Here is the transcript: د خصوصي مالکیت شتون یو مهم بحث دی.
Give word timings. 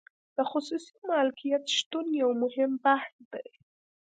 د 0.35 0.37
خصوصي 0.49 0.95
مالکیت 1.11 1.63
شتون 1.77 2.07
یو 2.21 2.29
مهم 2.43 2.71
بحث 2.85 3.13
دی. 3.33 3.49